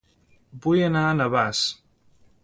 Vull 0.63 0.79
anar 0.85 1.03
a 1.09 1.11
Navàs 1.19 1.61